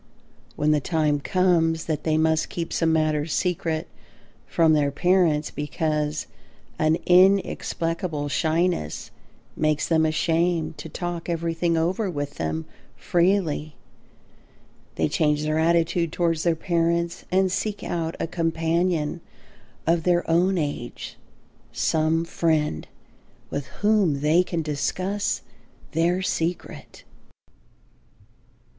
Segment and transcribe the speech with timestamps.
[0.55, 3.87] When the time comes that they must keep some matters secret
[4.47, 6.25] from their parents because
[6.79, 9.11] an inexplicable shyness
[9.55, 12.65] makes them ashamed to talk everything over with them
[12.97, 13.75] freely,
[14.95, 19.21] they change their attitude towards their parents and seek out a companion
[19.85, 21.15] of their own age,
[21.71, 22.87] some friend
[23.51, 25.43] with whom they can discuss
[25.91, 27.03] their secret.